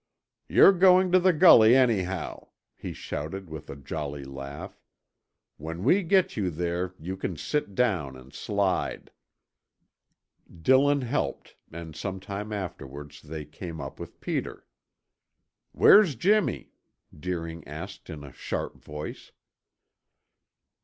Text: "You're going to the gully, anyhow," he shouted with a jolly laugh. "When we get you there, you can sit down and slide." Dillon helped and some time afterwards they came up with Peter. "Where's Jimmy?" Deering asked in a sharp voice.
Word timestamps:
"You're 0.49 0.71
going 0.71 1.11
to 1.11 1.19
the 1.19 1.31
gully, 1.31 1.75
anyhow," 1.75 2.47
he 2.75 2.91
shouted 2.91 3.51
with 3.51 3.69
a 3.69 3.75
jolly 3.75 4.23
laugh. 4.23 4.81
"When 5.57 5.83
we 5.83 6.01
get 6.01 6.35
you 6.35 6.49
there, 6.49 6.95
you 6.99 7.15
can 7.15 7.37
sit 7.37 7.75
down 7.75 8.17
and 8.17 8.33
slide." 8.33 9.11
Dillon 10.63 11.01
helped 11.01 11.55
and 11.71 11.95
some 11.95 12.19
time 12.19 12.51
afterwards 12.51 13.21
they 13.21 13.45
came 13.45 13.79
up 13.79 13.99
with 13.99 14.19
Peter. 14.19 14.65
"Where's 15.71 16.15
Jimmy?" 16.15 16.71
Deering 17.15 17.63
asked 17.67 18.09
in 18.09 18.23
a 18.23 18.33
sharp 18.33 18.77
voice. 18.83 19.31